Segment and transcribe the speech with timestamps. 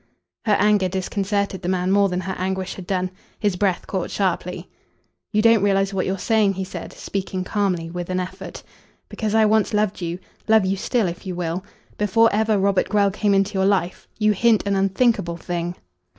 [0.45, 3.11] Her anger disconcerted the man more than her anguish had done.
[3.39, 4.67] His breath caught sharply.
[5.31, 8.63] "You don't realise what you are saying," he said, speaking calmly with an effort.
[9.09, 10.17] "Because I once loved you
[10.47, 11.63] love you still if you will
[11.99, 15.75] before ever Robert Grell came into your life, you hint an unthinkable thing."